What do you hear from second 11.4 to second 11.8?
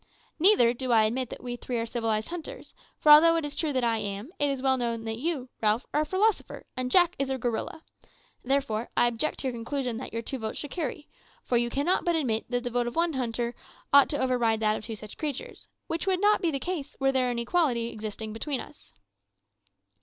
for you